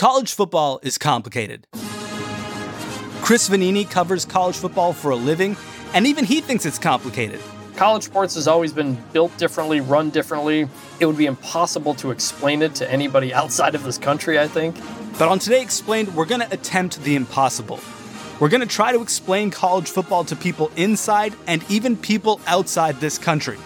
[0.00, 1.66] College football is complicated.
[3.20, 5.58] Chris Vannini covers college football for a living,
[5.92, 7.38] and even he thinks it's complicated.
[7.76, 10.66] College sports has always been built differently, run differently.
[11.00, 14.74] It would be impossible to explain it to anybody outside of this country, I think.
[15.18, 17.78] But on Today Explained, we're going to attempt the impossible.
[18.40, 23.00] We're going to try to explain college football to people inside and even people outside
[23.00, 23.58] this country.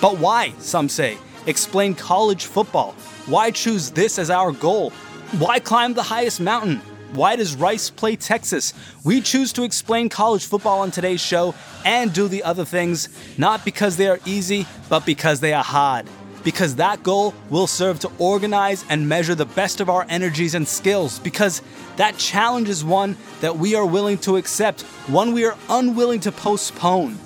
[0.00, 2.92] But why, some say, explain college football?
[3.26, 4.92] Why choose this as our goal?
[5.32, 6.76] Why climb the highest mountain?
[7.12, 8.72] Why does Rice play Texas?
[9.04, 13.64] We choose to explain college football on today's show and do the other things, not
[13.64, 16.06] because they are easy, but because they are hard.
[16.44, 20.66] Because that goal will serve to organize and measure the best of our energies and
[20.66, 21.18] skills.
[21.18, 21.60] Because
[21.96, 26.30] that challenge is one that we are willing to accept, one we are unwilling to
[26.30, 27.18] postpone,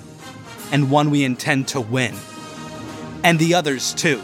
[0.71, 2.15] and one we intend to win.
[3.23, 4.23] And the others too.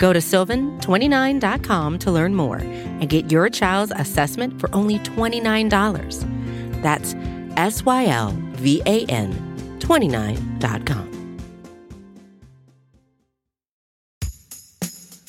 [0.00, 6.82] Go to sylvan29.com to learn more and get your child's assessment for only $29.
[6.82, 7.14] That's
[7.58, 11.06] S Y L V A N 29.com.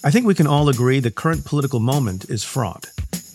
[0.04, 2.90] I think we can all agree the current political moment is fraught.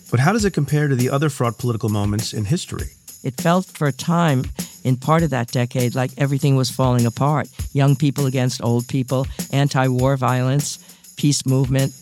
[0.09, 2.87] But how does it compare to the other fraught political moments in history?
[3.23, 4.43] It felt for a time
[4.83, 9.27] in part of that decade like everything was falling apart young people against old people,
[9.51, 10.79] anti war violence
[11.17, 11.93] peace movement.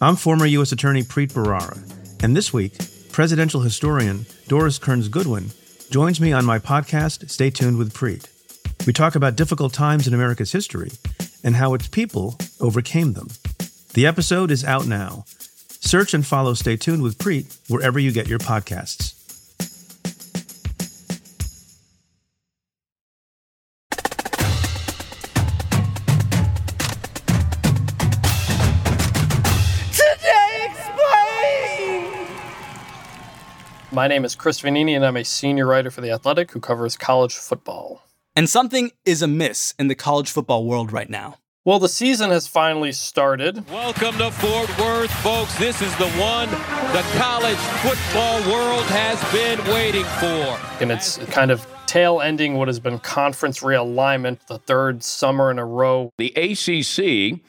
[0.00, 0.72] I'm former U.S.
[0.72, 1.78] Attorney Preet Bharara,
[2.22, 2.76] and this week,
[3.10, 5.50] presidential historian Doris Kearns Goodwin
[5.90, 8.26] joins me on my podcast, Stay Tuned with Preet.
[8.86, 10.90] We talk about difficult times in America's history
[11.42, 13.28] and how its people overcame them.
[13.94, 15.24] The episode is out now.
[15.80, 19.17] Search and follow Stay Tuned with Preet wherever you get your podcasts.
[33.98, 36.96] My name is Chris Vannini, and I'm a senior writer for The Athletic who covers
[36.96, 38.04] college football.
[38.36, 41.38] And something is amiss in the college football world right now.
[41.64, 43.68] Well, the season has finally started.
[43.68, 45.58] Welcome to Fort Worth, folks.
[45.58, 50.80] This is the one the college football world has been waiting for.
[50.80, 55.58] And it's kind of tail ending what has been conference realignment, the third summer in
[55.58, 56.12] a row.
[56.18, 57.40] The ACC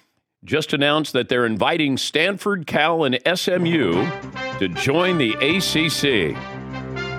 [0.44, 4.06] just announced that they're inviting Stanford, Cal, and SMU
[4.60, 6.38] to join the ACC.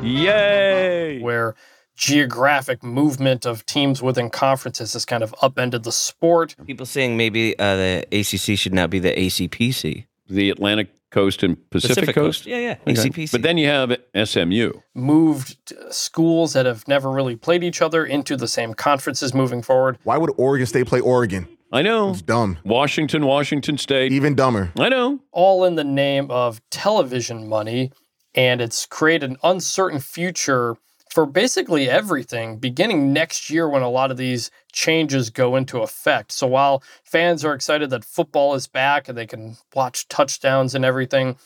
[0.03, 1.20] Yay!
[1.20, 1.54] Where
[1.94, 6.56] geographic movement of teams within conferences has kind of upended the sport.
[6.66, 10.06] People saying maybe uh, the ACC should now be the ACPC.
[10.28, 12.41] The Atlantic Coast and Pacific, Pacific Coast?
[12.41, 12.47] Coast.
[12.47, 12.76] Yeah, yeah.
[12.86, 13.10] Okay.
[13.10, 13.32] ACPC.
[13.32, 14.72] But then you have SMU.
[14.94, 19.98] Moved schools that have never really played each other into the same conferences moving forward.
[20.04, 21.48] Why would Oregon State play Oregon?
[21.72, 22.10] I know.
[22.10, 22.58] It's dumb.
[22.64, 24.12] Washington, Washington State.
[24.12, 24.72] Even dumber.
[24.78, 25.20] I know.
[25.31, 27.92] All in the name of television money.
[28.34, 30.76] And it's created an uncertain future
[31.10, 36.30] for basically everything beginning next year when a lot of these changes go into effect.
[36.32, 40.84] So while fans are excited that football is back and they can watch touchdowns and
[40.84, 41.36] everything,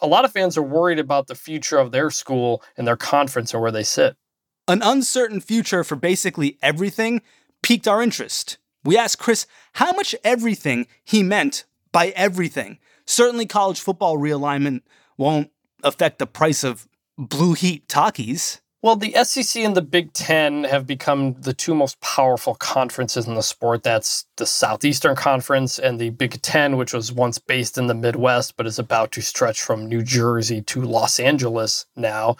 [0.00, 3.52] a lot of fans are worried about the future of their school and their conference
[3.52, 4.16] and where they sit.
[4.68, 7.22] An uncertain future for basically everything
[7.62, 8.58] piqued our interest.
[8.84, 12.78] We asked Chris how much everything he meant by everything.
[13.06, 14.82] Certainly, college football realignment
[15.16, 15.50] won't
[15.82, 16.86] affect the price of
[17.16, 18.60] Blue Heat talkies.
[18.80, 23.34] Well, the SEC and the Big Ten have become the two most powerful conferences in
[23.34, 23.82] the sport.
[23.82, 28.56] That's the Southeastern Conference and the Big Ten, which was once based in the Midwest,
[28.56, 32.36] but is about to stretch from New Jersey to Los Angeles now.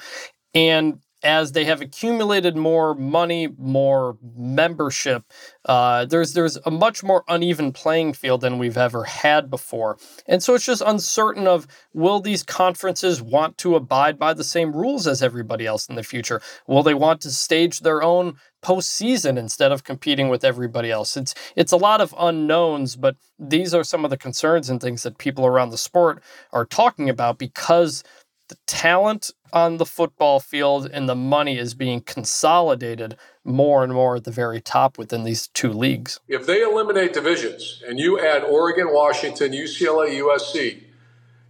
[0.55, 5.25] And as they have accumulated more money, more membership,
[5.65, 10.43] uh, there's there's a much more uneven playing field than we've ever had before, and
[10.43, 15.07] so it's just uncertain of will these conferences want to abide by the same rules
[15.07, 16.41] as everybody else in the future?
[16.67, 21.17] Will they want to stage their own postseason instead of competing with everybody else?
[21.17, 25.03] It's it's a lot of unknowns, but these are some of the concerns and things
[25.03, 26.23] that people around the sport
[26.53, 28.03] are talking about because
[28.49, 34.17] the talent on the football field and the money is being consolidated more and more
[34.17, 36.21] at the very top within these two leagues.
[36.29, 40.83] If they eliminate divisions and you add Oregon, Washington, UCLA, USC,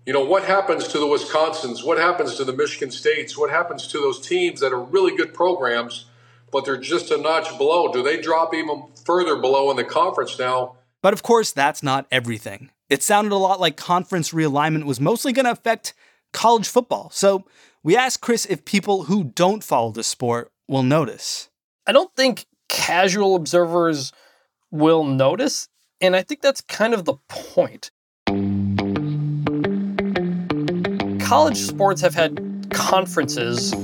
[0.08, 1.84] You know, what happens to the Wisconsins?
[1.84, 3.36] What happens to the Michigan States?
[3.36, 6.06] What happens to those teams that are really good programs,
[6.50, 7.92] but they're just a notch below?
[7.92, 10.76] Do they drop even further below in the conference now?
[11.02, 12.70] But of course, that's not everything.
[12.88, 15.92] It sounded a lot like conference realignment was mostly going to affect
[16.32, 17.10] college football.
[17.10, 17.44] So
[17.82, 21.48] we asked Chris if people who don't follow the sport will notice.
[21.86, 24.12] I don't think casual observers
[24.70, 25.69] will notice.
[26.00, 27.90] And I think that's kind of the point.
[31.20, 33.75] College sports have had conferences,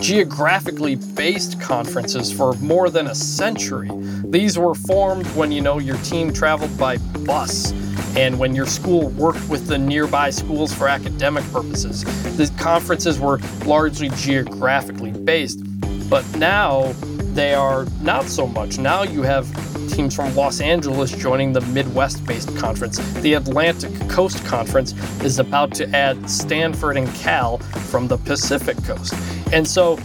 [0.00, 3.90] geographically based conferences, for more than a century.
[4.24, 7.72] These were formed when, you know, your team traveled by bus
[8.16, 12.04] and when your school worked with the nearby schools for academic purposes.
[12.36, 15.62] The conferences were largely geographically based.
[16.10, 16.92] But now
[17.32, 18.78] they are not so much.
[18.78, 19.46] Now you have
[19.92, 22.98] teams from Los Angeles joining the Midwest based conference.
[23.20, 24.92] The Atlantic Coast Conference
[25.22, 29.14] is about to add Stanford and Cal from the Pacific Coast.
[29.52, 29.98] And so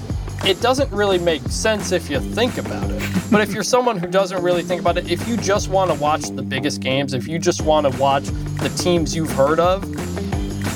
[0.45, 3.01] it doesn't really make sense if you think about it.
[3.31, 5.99] But if you're someone who doesn't really think about it, if you just want to
[5.99, 9.81] watch the biggest games, if you just want to watch the teams you've heard of,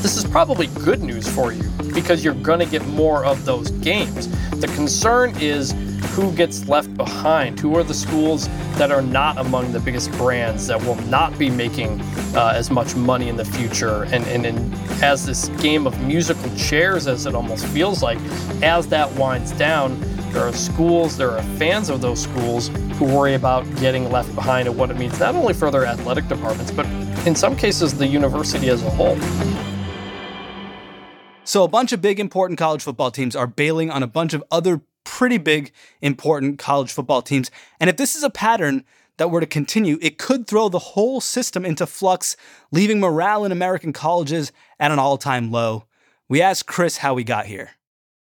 [0.02, 1.64] this is probably good news for you
[1.94, 4.28] because you're going to get more of those games.
[4.60, 5.72] The concern is
[6.12, 7.60] who gets left behind?
[7.60, 8.48] Who are the schools
[8.78, 12.02] that are not among the biggest brands that will not be making
[12.36, 14.04] uh, as much money in the future?
[14.06, 14.74] And, and, and
[15.04, 18.20] as this game of musical chairs, as it almost feels like,
[18.62, 20.00] as that winds down,
[20.32, 24.68] there are schools, there are fans of those schools who worry about getting left behind
[24.68, 26.86] and what it means not only for their athletic departments, but
[27.28, 29.18] in some cases, the university as a whole.
[31.44, 34.44] So, a bunch of big important college football teams are bailing on a bunch of
[34.52, 34.82] other
[35.22, 35.72] pretty big
[36.02, 37.52] important college football teams.
[37.80, 38.84] And if this is a pattern
[39.18, 42.36] that were to continue, it could throw the whole system into flux,
[42.72, 45.86] leaving morale in American colleges at an all time low.
[46.28, 47.70] We asked Chris how we got here.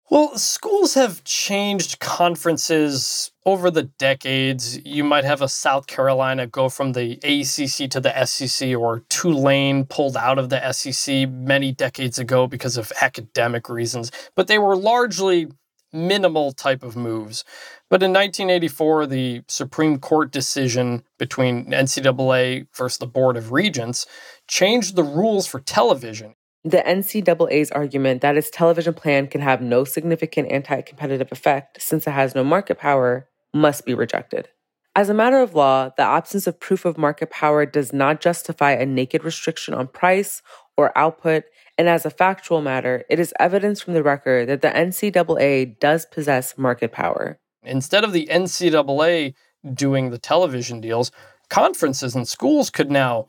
[0.09, 4.83] Well, schools have changed conferences over the decades.
[4.83, 9.85] You might have a South Carolina go from the ACC to the SEC, or Tulane
[9.85, 14.75] pulled out of the SEC many decades ago because of academic reasons, but they were
[14.75, 15.47] largely
[15.93, 17.43] minimal type of moves.
[17.89, 24.05] But in 1984, the Supreme Court decision between NCAA versus the Board of Regents
[24.47, 26.35] changed the rules for television.
[26.63, 32.05] The NCAA's argument that its television plan can have no significant anti competitive effect since
[32.07, 34.49] it has no market power must be rejected.
[34.97, 38.71] As a matter of law, the absence of proof of market power does not justify
[38.71, 40.41] a naked restriction on price
[40.77, 41.43] or output,
[41.77, 46.05] and as a factual matter, it is evidence from the record that the NCAA does
[46.05, 47.39] possess market power.
[47.63, 49.33] Instead of the NCAA
[49.73, 51.11] doing the television deals,
[51.49, 53.27] conferences and schools could now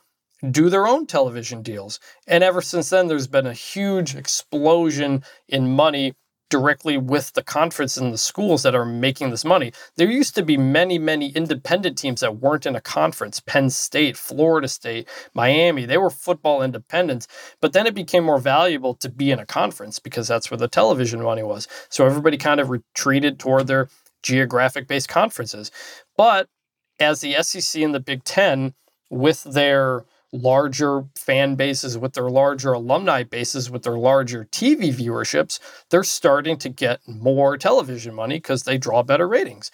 [0.51, 1.99] do their own television deals.
[2.27, 6.15] And ever since then, there's been a huge explosion in money
[6.51, 9.73] directly with the conference and the schools that are making this money.
[9.97, 14.17] There used to be many, many independent teams that weren't in a conference Penn State,
[14.17, 15.85] Florida State, Miami.
[15.85, 17.29] They were football independents.
[17.61, 20.69] But then it became more valuable to be in a conference because that's where the
[20.69, 21.69] television money was.
[21.89, 23.89] So everybody kind of retreated toward their
[24.23, 25.71] geographic based conferences.
[26.17, 26.49] But
[26.99, 28.75] as the SEC and the Big Ten,
[29.11, 35.59] with their larger fan bases, with their larger alumni bases, with their larger TV viewerships,
[35.91, 39.71] they're starting to get more television money because they draw better ratings.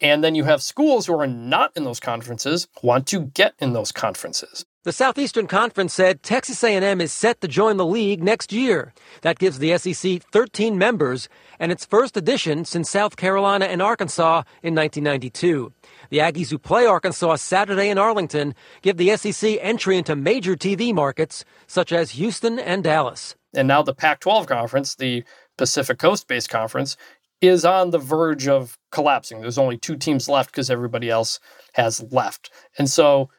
[0.00, 3.72] And then you have schools who are not in those conferences want to get in
[3.72, 4.64] those conferences.
[4.84, 8.94] The Southeastern Conference said Texas A&M is set to join the league next year.
[9.20, 14.44] That gives the SEC 13 members and its first addition since South Carolina and Arkansas
[14.62, 15.72] in 1992.
[16.10, 20.94] The Aggies who play Arkansas Saturday in Arlington give the SEC entry into major TV
[20.94, 23.36] markets such as Houston and Dallas.
[23.54, 25.24] And now the Pac 12 conference, the
[25.56, 26.96] Pacific Coast based conference,
[27.40, 29.40] is on the verge of collapsing.
[29.40, 31.40] There's only two teams left because everybody else
[31.74, 32.50] has left.
[32.78, 33.30] And so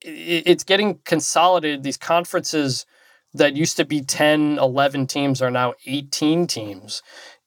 [0.00, 1.82] it's getting consolidated.
[1.82, 2.86] These conferences
[3.32, 7.02] that used to be 10, 11 teams are now 18 teams.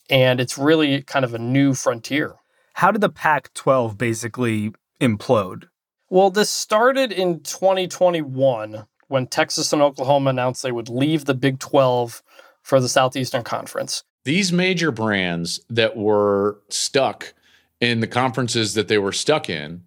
[0.09, 2.35] And it's really kind of a new frontier.
[2.77, 5.63] How did the Pac 12 basically implode?
[6.11, 11.57] Well, this started in 2021 when Texas and Oklahoma announced they would leave the Big
[11.57, 12.21] 12
[12.61, 14.03] for the Southeastern Conference.
[14.25, 17.33] These major brands that were stuck
[17.81, 19.81] in the conferences that they were stuck in,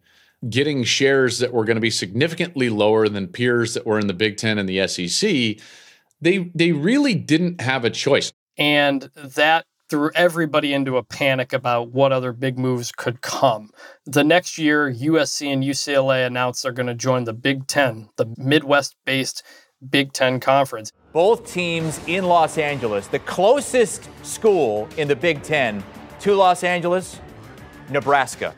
[0.49, 4.14] getting shares that were going to be significantly lower than peers that were in the
[4.14, 5.64] Big 10 and the SEC,
[6.20, 8.32] they they really didn't have a choice.
[8.59, 13.70] And that threw everybody into a panic about what other big moves could come.
[14.06, 18.32] The next year, USC and UCLA announced they're going to join the Big Ten, the
[18.38, 19.42] Midwest based
[19.90, 20.92] Big Ten Conference.
[21.12, 23.09] both teams in Los Angeles.
[23.09, 25.82] The closest school in the Big Ten
[26.20, 27.18] to Los Angeles,
[27.88, 28.54] Nebraska.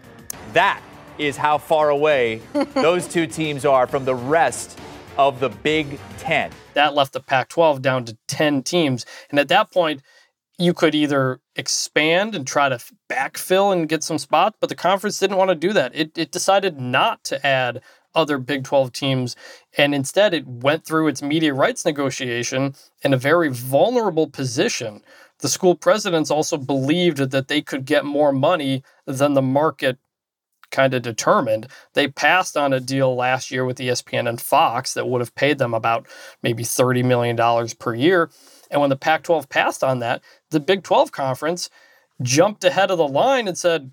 [0.52, 0.82] That
[1.16, 2.42] is how far away
[2.74, 4.78] those two teams are from the rest
[5.16, 6.50] of the Big Ten.
[6.74, 9.06] That left the Pac 12 down to 10 teams.
[9.30, 10.02] And at that point,
[10.59, 12.78] you could either expand and try to
[13.11, 15.94] backfill and get some spots, but the conference didn't want to do that.
[15.94, 17.82] It, it decided not to add
[18.14, 19.37] other Big 12 teams.
[19.76, 25.02] And instead, it went through its media rights negotiation in a very vulnerable position.
[25.38, 29.99] The school presidents also believed that they could get more money than the market
[30.71, 31.68] kind of determined.
[31.94, 35.59] They passed on a deal last year with ESPN and Fox that would have paid
[35.59, 36.06] them about
[36.42, 37.37] maybe $30 million
[37.78, 38.30] per year.
[38.73, 41.69] And when the Pac 12 passed on that, the Big 12 conference
[42.23, 43.93] jumped ahead of the line and said,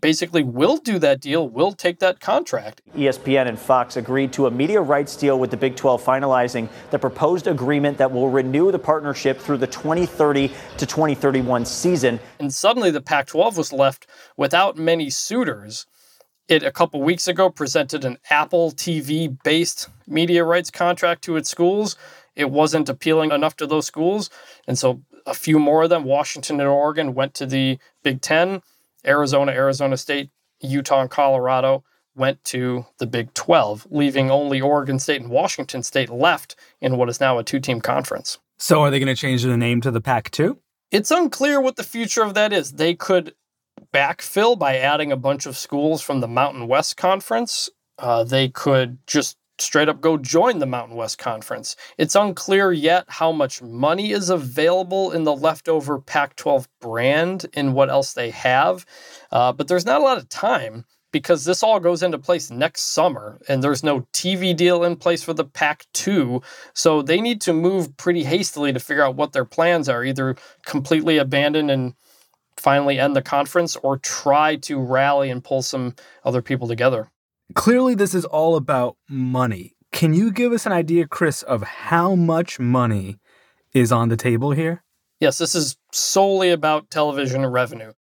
[0.00, 2.80] basically we'll do that deal, we'll take that contract.
[2.96, 6.98] ESPN and Fox agreed to a media rights deal with the Big 12 finalizing the
[6.98, 12.20] proposed agreement that will renew the partnership through the 2030 to 2031 season.
[12.38, 15.86] And suddenly the Pac 12 was left without many suitors.
[16.48, 21.50] It a couple weeks ago presented an Apple TV based media rights contract to its
[21.50, 21.96] schools.
[22.34, 24.30] It wasn't appealing enough to those schools.
[24.66, 28.62] And so a few more of them, Washington and Oregon, went to the Big Ten
[29.06, 31.84] Arizona, Arizona State, Utah, and Colorado
[32.16, 37.08] went to the Big 12, leaving only Oregon State and Washington State left in what
[37.08, 38.38] is now a two team conference.
[38.58, 40.58] So, are they going to change the name to the Pac 2?
[40.90, 42.72] It's unclear what the future of that is.
[42.72, 43.34] They could
[43.92, 47.68] backfill by adding a bunch of schools from the Mountain West Conference.
[47.98, 51.76] Uh, they could just straight up go join the Mountain West Conference.
[51.96, 57.74] It's unclear yet how much money is available in the leftover Pac 12 brand and
[57.74, 58.86] what else they have.
[59.30, 62.82] Uh, but there's not a lot of time because this all goes into place next
[62.92, 66.42] summer and there's no TV deal in place for the Pac 2.
[66.74, 70.36] So they need to move pretty hastily to figure out what their plans are either
[70.66, 71.94] completely abandon and
[72.58, 77.10] finally end the conference or try to rally and pull some other people together.
[77.54, 79.74] Clearly, this is all about money.
[79.92, 83.18] Can you give us an idea, Chris, of how much money
[83.72, 84.82] is on the table here?
[85.20, 87.92] Yes, this is solely about television revenue.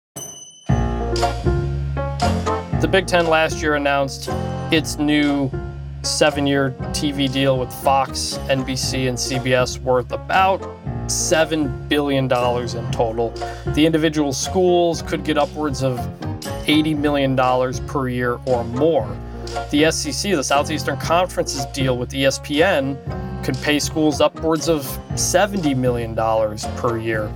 [2.80, 4.30] The Big Ten last year announced
[4.72, 5.50] its new
[6.08, 10.62] seven year TV deal with Fox, NBC, and CBS worth about
[11.08, 13.30] $7 billion in total.
[13.74, 15.98] The individual schools could get upwards of
[16.66, 17.36] $80 million
[17.88, 19.08] per year or more.
[19.72, 22.98] The SEC, the Southeastern Conference's deal with ESPN,
[23.44, 26.16] could pay schools upwards of $70 million
[26.78, 27.32] per year.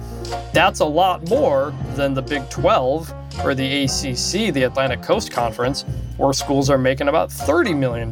[0.54, 3.14] That's a lot more than the Big 12
[3.46, 5.84] or the ACC, the Atlantic Coast Conference,
[6.18, 8.12] where schools are making about $30 million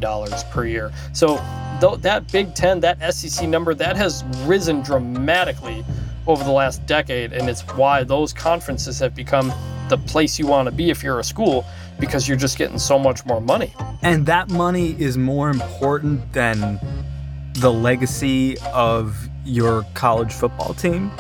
[0.49, 0.91] per year.
[1.13, 1.35] So
[2.01, 5.83] that Big 10, that SEC number, that has risen dramatically
[6.25, 9.51] over the last decade, and it's why those conferences have become
[9.89, 11.65] the place you want to be if you're a school
[11.99, 13.73] because you're just getting so much more money.
[14.01, 16.79] And that money is more important than
[17.53, 21.11] the legacy of your college football team,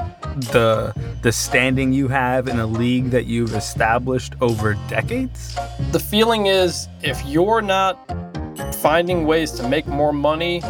[0.51, 5.57] the the standing you have in a league that you've established over decades.
[5.91, 7.97] The feeling is if you're not
[8.75, 10.61] finding ways to make more money,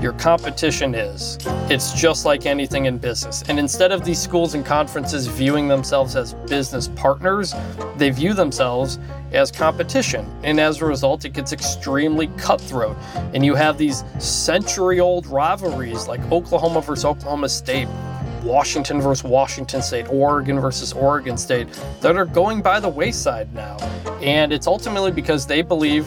[0.00, 1.38] your competition is.
[1.70, 3.42] It's just like anything in business.
[3.48, 7.54] And instead of these schools and conferences viewing themselves as business partners,
[7.96, 8.98] they view themselves
[9.32, 10.30] as competition.
[10.42, 12.96] And as a result, it gets extremely cutthroat.
[13.34, 17.88] And you have these century old rivalries like Oklahoma versus Oklahoma State.
[18.42, 21.66] Washington versus Washington State, Oregon versus Oregon State,
[22.00, 23.76] that are going by the wayside now.
[24.22, 26.06] And it's ultimately because they believe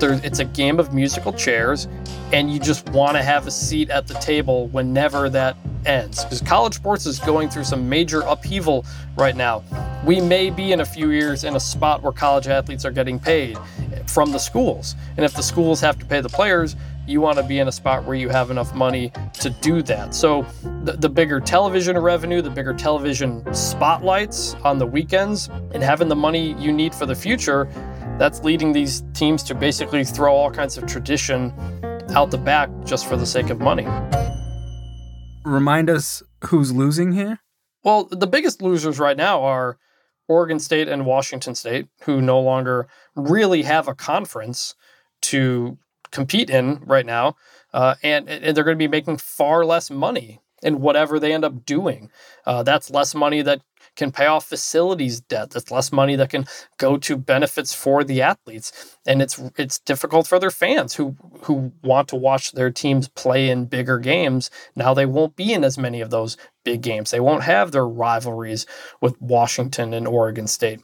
[0.00, 1.88] there, it's a game of musical chairs,
[2.32, 6.24] and you just want to have a seat at the table whenever that ends.
[6.24, 8.84] Because college sports is going through some major upheaval
[9.16, 9.62] right now.
[10.04, 13.18] We may be in a few years in a spot where college athletes are getting
[13.18, 13.58] paid
[14.06, 14.94] from the schools.
[15.16, 16.76] And if the schools have to pay the players,
[17.06, 20.14] you want to be in a spot where you have enough money to do that.
[20.14, 20.44] So,
[20.82, 26.16] the, the bigger television revenue, the bigger television spotlights on the weekends, and having the
[26.16, 27.68] money you need for the future
[28.18, 31.52] that's leading these teams to basically throw all kinds of tradition
[32.14, 33.86] out the back just for the sake of money.
[35.44, 37.40] Remind us who's losing here?
[37.84, 39.78] Well, the biggest losers right now are
[40.28, 44.74] Oregon State and Washington State, who no longer really have a conference
[45.22, 45.78] to
[46.10, 47.36] compete in right now.
[47.72, 51.44] Uh, and, and they're going to be making far less money in whatever they end
[51.44, 52.10] up doing.
[52.44, 53.60] Uh, that's less money that
[53.96, 55.50] can pay off facilities debt.
[55.50, 56.46] That's less money that can
[56.78, 61.72] go to benefits for the athletes, and it's it's difficult for their fans who who
[61.82, 64.50] want to watch their teams play in bigger games.
[64.74, 67.10] Now they won't be in as many of those big games.
[67.10, 68.66] They won't have their rivalries
[69.00, 70.80] with Washington and Oregon State.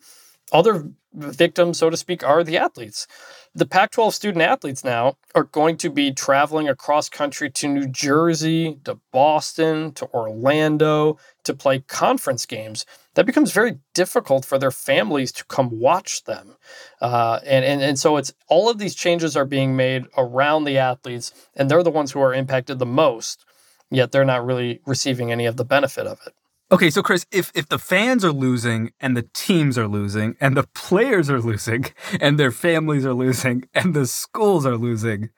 [0.52, 3.07] Other victims, so to speak, are the athletes.
[3.54, 7.87] The Pac 12 student athletes now are going to be traveling across country to New
[7.87, 12.87] Jersey, to Boston, to Orlando to play conference games.
[13.12, 16.56] That becomes very difficult for their families to come watch them.
[17.02, 20.78] Uh, and, and, and so it's all of these changes are being made around the
[20.78, 23.44] athletes, and they're the ones who are impacted the most,
[23.90, 26.32] yet they're not really receiving any of the benefit of it.
[26.73, 30.57] Okay, so Chris, if if the fans are losing and the teams are losing and
[30.57, 31.85] the players are losing
[32.21, 35.29] and their families are losing and the schools are losing,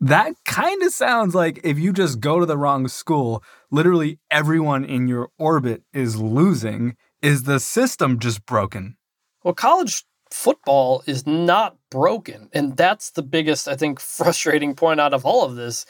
[0.00, 4.86] that kind of sounds like if you just go to the wrong school, literally everyone
[4.86, 6.96] in your orbit is losing.
[7.20, 8.96] Is the system just broken?
[9.44, 15.12] Well, college football is not broken, and that's the biggest I think frustrating point out
[15.12, 15.84] of all of this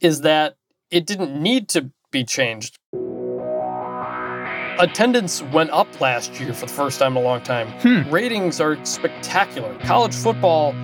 [0.00, 0.56] is that
[0.90, 2.78] it didn't need to be changed
[4.78, 7.68] attendance went up last year for the first time in a long time.
[7.80, 8.08] Hmm.
[8.10, 9.76] Ratings are spectacular.
[9.80, 10.74] College football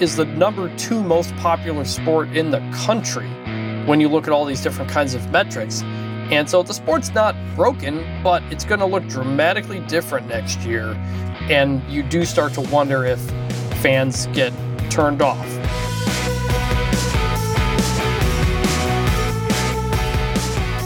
[0.00, 3.28] is the number two most popular sport in the country
[3.86, 5.82] when you look at all these different kinds of metrics.
[6.30, 10.92] And so the sport's not broken, but it's going to look dramatically different next year.
[11.48, 13.20] And you do start to wonder if
[13.80, 14.52] fans get
[14.90, 15.46] turned off.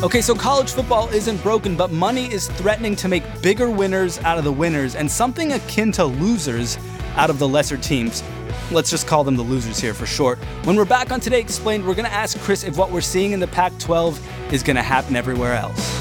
[0.03, 4.39] Okay, so college football isn't broken, but money is threatening to make bigger winners out
[4.39, 6.79] of the winners and something akin to losers
[7.17, 8.25] out of the lesser teams.
[8.71, 10.39] Let's just call them the losers here for short.
[10.65, 13.33] When we're back on Today Explained, we're going to ask Chris if what we're seeing
[13.33, 16.00] in the Pac 12 is going to happen everywhere else.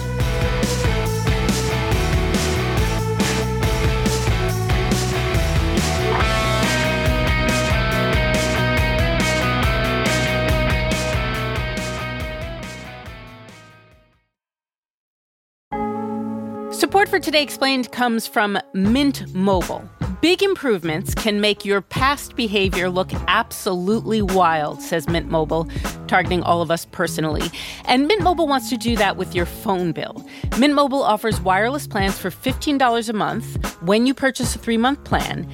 [17.10, 19.84] For Today Explained comes from Mint Mobile.
[20.22, 25.68] Big improvements can make your past behavior look absolutely wild, says Mint Mobile,
[26.06, 27.50] targeting all of us personally.
[27.86, 30.24] And Mint Mobile wants to do that with your phone bill.
[30.60, 35.04] Mint Mobile offers wireless plans for $15 a month when you purchase a three month
[35.04, 35.48] plan.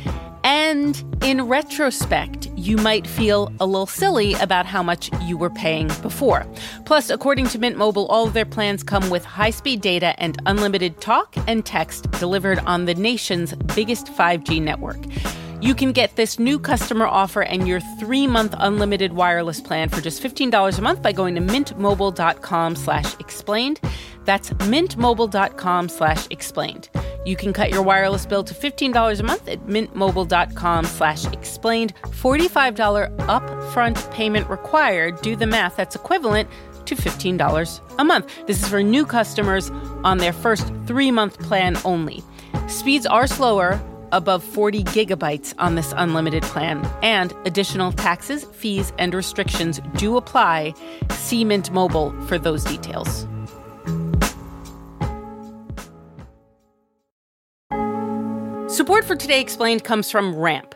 [0.46, 5.88] And in retrospect, you might feel a little silly about how much you were paying
[6.04, 6.46] before.
[6.86, 10.38] Plus, according to Mint Mobile, all of their plans come with high speed data and
[10.46, 15.00] unlimited talk and text delivered on the nation's biggest 5G network.
[15.66, 20.22] You can get this new customer offer and your three-month unlimited wireless plan for just
[20.22, 23.80] $15 a month by going to mintmobile.com slash explained.
[24.26, 26.90] That's mintmobile.com slash explained.
[27.26, 31.96] You can cut your wireless bill to $15 a month at mintmobile.com slash explained.
[32.04, 35.20] $45 upfront payment required.
[35.24, 35.78] Do the math.
[35.78, 36.48] That's equivalent
[36.86, 38.32] to $15 a month.
[38.46, 39.72] This is for new customers
[40.04, 42.24] on their first three-month plan only.
[42.68, 43.82] Speeds are slower
[44.16, 50.74] above 40 gigabytes on this unlimited plan, and additional taxes, fees, and restrictions do apply.
[51.12, 53.28] See Mint Mobile for those details.
[58.74, 60.76] Support for Today Explained comes from Ramp.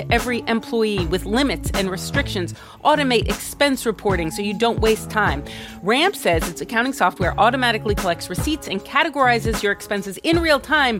[0.01, 5.43] to every employee with limits and restrictions, automate expense reporting so you don't waste time.
[5.83, 10.99] Ramp says its accounting software automatically collects receipts and categorizes your expenses in real time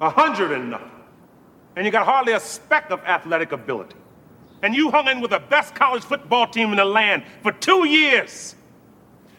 [0.00, 0.90] a hundred and nothing,
[1.76, 3.96] and you got hardly a speck of athletic ability
[4.62, 7.86] and you hung in with the best college football team in the land for two
[7.86, 8.54] years.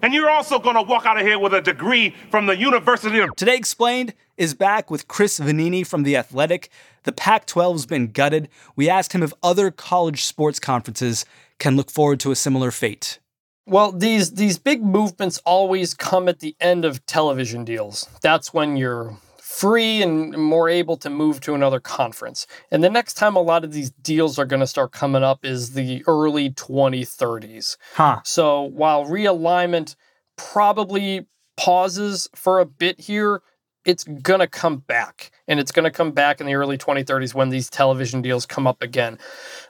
[0.01, 3.19] And you're also going to walk out of here with a degree from the University
[3.19, 3.35] of.
[3.35, 6.69] Today Explained is back with Chris Vannini from The Athletic.
[7.03, 8.49] The Pac 12's been gutted.
[8.75, 11.23] We asked him if other college sports conferences
[11.59, 13.19] can look forward to a similar fate.
[13.67, 18.09] Well, these these big movements always come at the end of television deals.
[18.21, 19.15] That's when you're
[19.51, 22.47] free and more able to move to another conference.
[22.71, 25.43] And the next time a lot of these deals are going to start coming up
[25.43, 27.75] is the early 2030s.
[27.93, 28.21] Huh.
[28.23, 29.97] So while realignment
[30.37, 33.41] probably pauses for a bit here,
[33.83, 35.31] it's going to come back.
[35.49, 38.65] And it's going to come back in the early 2030s when these television deals come
[38.65, 39.19] up again.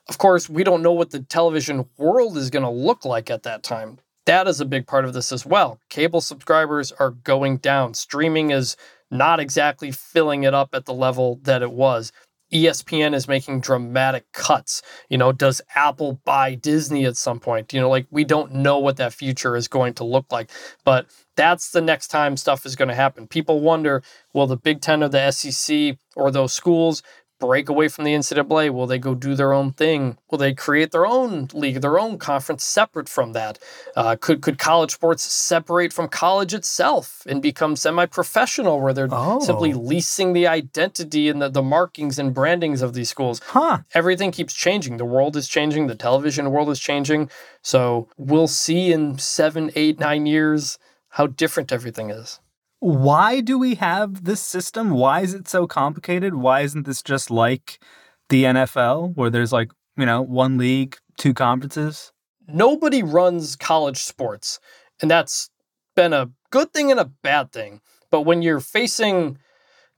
[0.08, 3.44] Of course, we don't know what the television world is going to look like at
[3.44, 3.98] that time.
[4.28, 5.80] That is a big part of this as well.
[5.90, 7.96] Cable subscribers are going down.
[7.96, 8.78] Streaming is
[9.12, 12.12] not exactly filling it up at the level that it was.
[12.52, 14.82] ESPN is making dramatic cuts.
[15.10, 17.74] You know, does Apple buy Disney at some point?
[17.74, 20.50] You know, like we don't know what that future is going to look like,
[20.84, 23.28] but that's the next time stuff is going to happen.
[23.28, 27.02] People wonder will the Big Ten or the SEC or those schools
[27.42, 28.70] break away from the NCAA?
[28.70, 30.18] Will they go do their own thing?
[30.30, 33.60] Will they create their own league, their own conference separate from that?
[33.98, 39.40] Uh, could could college sports separate from college itself and become semi-professional, where they're Oh.
[39.42, 43.42] simply leasing the identity and the, the markings and brandings of these schools?
[43.48, 43.80] Huh.
[43.94, 44.98] Everything keeps changing.
[44.98, 45.88] The world is changing.
[45.88, 47.30] The television world is changing.
[47.64, 50.78] So we'll see in seven, eight, nine years
[51.10, 52.40] how different everything is.
[52.82, 54.90] Why do we have this system?
[54.90, 56.36] Why is it so complicated?
[56.36, 57.80] Why isn't this just like
[58.28, 62.12] the NFL where there's like, you know, one league, two conferences?
[62.54, 64.60] nobody runs college sports.
[65.02, 65.50] And that's
[65.96, 67.82] been a good thing and a bad thing.
[68.10, 69.38] But when you're facing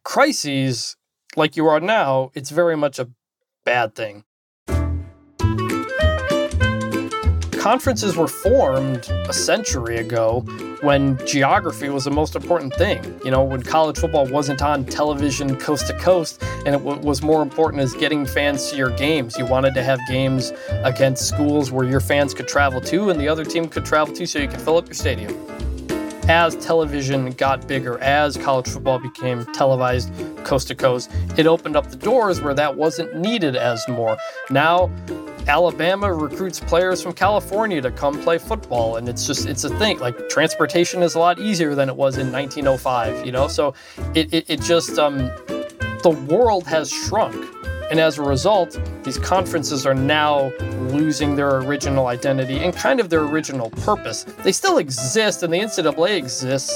[0.04, 0.96] crises
[1.36, 3.10] like you are now, it's very much a
[3.66, 4.24] bad thing.
[7.64, 10.42] Conferences were formed a century ago
[10.82, 13.02] when geography was the most important thing.
[13.24, 17.22] You know, when college football wasn't on television coast to coast, and it w- was
[17.22, 19.38] more important as getting fans to your games.
[19.38, 20.52] You wanted to have games
[20.84, 24.28] against schools where your fans could travel to and the other team could travel to
[24.28, 25.34] so you could fill up your stadium.
[26.30, 30.10] As television got bigger, as college football became televised
[30.46, 34.16] coast to coast, it opened up the doors where that wasn't needed as more.
[34.50, 34.90] Now,
[35.48, 40.00] Alabama recruits players from California to come play football, and it's just it's a thing.
[40.00, 43.50] Like transportation is a lot easier than it was in 1905, you know.
[43.50, 43.74] So
[44.16, 45.18] it it, it just um,
[46.04, 47.36] the world has shrunk,
[47.94, 50.52] and as a result, these conferences are now
[50.90, 54.24] losing their original identity and kind of their original purpose.
[54.44, 56.76] They still exist, and the NCAA exists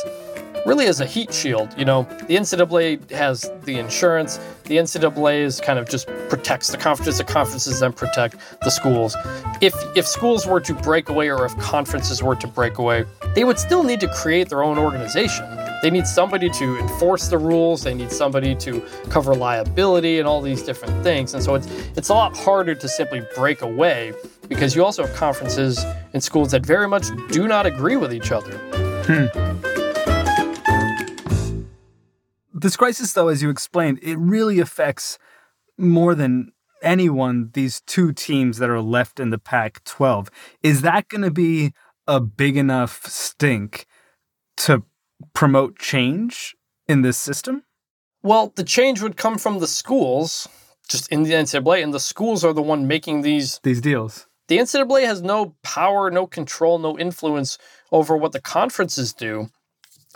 [0.68, 1.74] really as a heat shield.
[1.76, 4.40] You know, the NCAA has the insurance.
[4.66, 7.18] The NCAA is kind of just protects the conferences.
[7.18, 9.18] The conferences then protect the schools.
[9.60, 13.44] If if schools were to break away, or if conferences were to break away, they
[13.44, 15.46] would still need to create their own organization.
[15.82, 17.84] They need somebody to enforce the rules.
[17.84, 21.34] They need somebody to cover liability and all these different things.
[21.34, 24.14] And so it's it's a lot harder to simply break away
[24.48, 28.32] because you also have conferences and schools that very much do not agree with each
[28.32, 28.58] other.
[29.06, 29.28] Hmm.
[32.54, 35.20] This crisis, though, as you explained, it really affects
[35.78, 40.30] more than anyone these two teams that are left in the Pac 12.
[40.64, 41.74] Is that going to be
[42.08, 43.86] a big enough stink
[44.58, 44.84] to
[45.34, 46.56] promote change
[46.88, 47.64] in this system?
[48.24, 50.48] Well, the change would come from the schools,
[50.90, 54.28] just in the NCAA, and the schools are the one making these these deals.
[54.48, 57.58] The NCAA has no power, no control, no influence
[57.92, 59.50] over what the conferences do.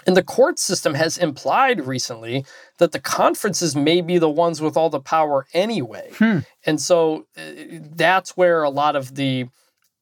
[0.08, 2.46] And the court system has implied recently
[2.80, 6.12] that the conferences may be the ones with all the power anyway.
[6.18, 6.40] Hmm.
[6.66, 7.42] And so uh,
[7.96, 9.48] that's where a lot of the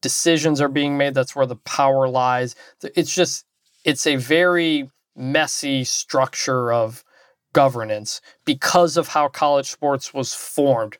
[0.00, 1.12] decisions are being made.
[1.12, 2.54] That's where the power lies.
[2.82, 3.44] It's just,
[3.84, 7.04] it's a very messy structure of
[7.52, 10.98] governance because of how college sports was formed.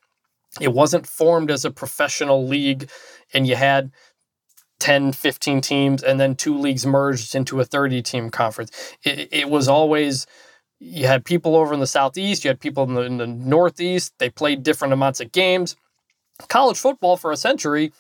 [0.60, 2.90] It wasn't formed as a professional league
[3.32, 3.92] and you had
[4.80, 8.70] 10, 15 teams, and then two leagues merged into a 30 team conference.
[9.04, 10.26] It, it was always,
[10.80, 14.14] you had people over in the Southeast, you had people in the, in the Northeast,
[14.18, 15.76] they played different amounts of games.
[16.48, 17.92] College football for a century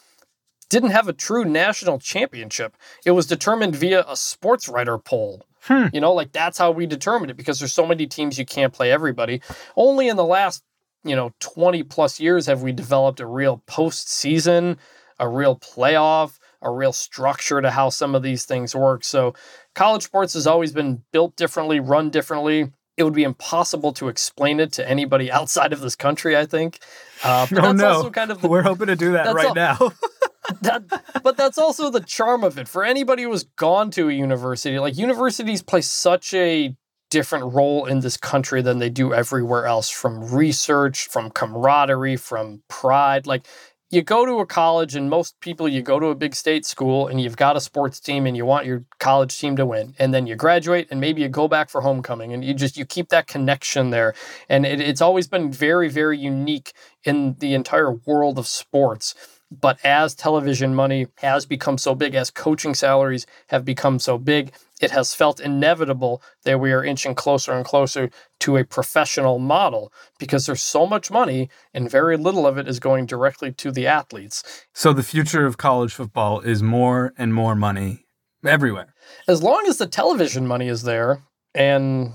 [0.70, 2.76] didn't have a true national championship.
[3.04, 5.44] It was determined via a sports writer poll.
[5.64, 5.86] Hmm.
[5.92, 8.72] You know, like that's how we determined it because there's so many teams you can't
[8.72, 9.42] play everybody.
[9.76, 10.62] Only in the last,
[11.04, 14.78] you know, 20 plus years have we developed a real postseason,
[15.18, 19.04] a real playoff, a real structure to how some of these things work.
[19.04, 19.34] So
[19.74, 22.72] college sports has always been built differently, run differently.
[22.96, 26.78] It would be impossible to explain it to anybody outside of this country, I think.
[27.22, 29.48] Uh, but oh that's no, also kind of the, we're hoping to do that right
[29.48, 29.78] all- now.
[30.62, 32.68] that, but that's also the charm of it.
[32.68, 36.76] For anybody who has gone to a university, like universities play such a
[37.10, 42.62] different role in this country than they do everywhere else from research, from camaraderie, from
[42.68, 43.26] pride.
[43.26, 43.46] Like
[43.90, 47.08] you go to a college and most people you go to a big state school
[47.08, 50.14] and you've got a sports team and you want your college team to win and
[50.14, 53.08] then you graduate and maybe you go back for homecoming and you just you keep
[53.08, 54.14] that connection there
[54.48, 56.72] and it, it's always been very very unique
[57.04, 59.14] in the entire world of sports
[59.50, 64.52] but as television money has become so big as coaching salaries have become so big
[64.80, 68.10] it has felt inevitable that we are inching closer and closer
[68.40, 72.80] to a professional model because there's so much money and very little of it is
[72.80, 74.64] going directly to the athletes.
[74.74, 78.06] So the future of college football is more and more money
[78.44, 78.94] everywhere.
[79.28, 81.22] As long as the television money is there,
[81.54, 82.12] and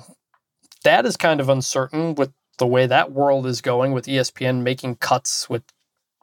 [0.84, 4.96] that is kind of uncertain with the way that world is going, with ESPN making
[4.96, 5.64] cuts, with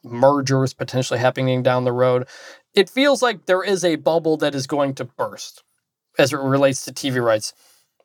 [0.04, 2.26] mergers potentially happening down the road.
[2.74, 5.62] It feels like there is a bubble that is going to burst
[6.18, 7.54] as it relates to TV rights.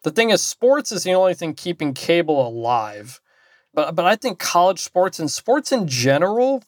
[0.04, 3.20] The thing is, sports is the only thing keeping cable alive.
[3.74, 6.64] But, but I think college sports and sports in general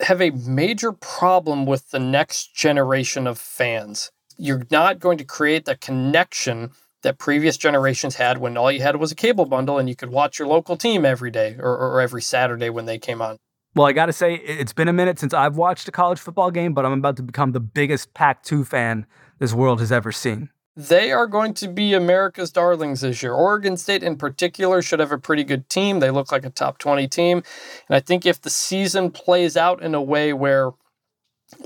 [0.00, 4.10] have a major problem with the next generation of fans.
[4.36, 6.70] You're not going to create the connection
[7.02, 10.10] that previous generations had when all you had was a cable bundle and you could
[10.10, 13.38] watch your local team every day or, or every Saturday when they came on.
[13.74, 16.50] Well, I got to say, it's been a minute since I've watched a college football
[16.50, 19.06] game, but I'm about to become the biggest Pac 2 fan
[19.38, 23.32] this world has ever seen they are going to be America's darlings this year.
[23.32, 25.98] Oregon State, in particular, should have a pretty good team.
[25.98, 27.42] They look like a top 20 team.
[27.88, 30.70] And I think if the season plays out in a way where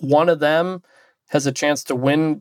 [0.00, 0.82] one of them
[1.28, 2.40] has a chance to win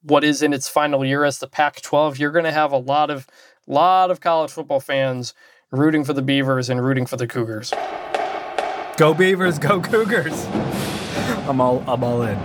[0.00, 2.78] what is in its final year as the Pac 12, you're going to have a
[2.78, 3.26] lot of,
[3.66, 5.34] lot of college football fans
[5.70, 7.74] rooting for the Beavers and rooting for the Cougars.
[8.98, 10.44] Go Beavers, go Cougars.
[11.48, 12.36] I'm all, I'm all in.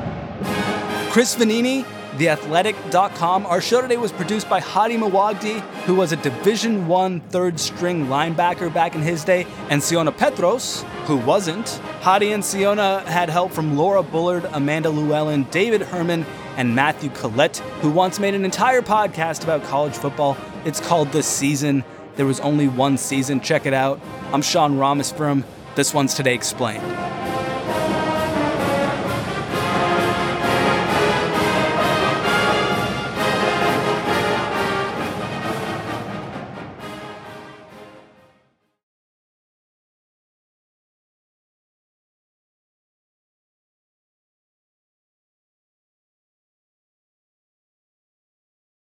[1.10, 1.84] Chris Vannini
[2.18, 3.48] theathletic.com.
[3.48, 8.06] Our show today was produced by Hady Mawajdeh, who was a Division One third string
[8.06, 11.66] linebacker back in his day, and Siona Peterous, who wasn't.
[12.02, 16.24] Hady and Siona had help from Laura Bullard, Amanda Lewellyn, David Herman,
[16.56, 20.38] and Matthew Collette, who once made an entire podcast about college football.
[20.66, 21.84] It's called The Season.
[22.16, 23.42] There was only one season.
[23.42, 24.00] Check it out.
[24.32, 25.46] I'm Sean Rameswaram.
[25.76, 26.84] This one's Today Explained.